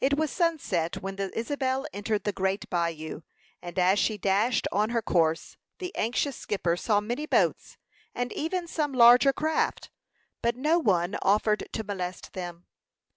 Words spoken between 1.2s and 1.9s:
Isabel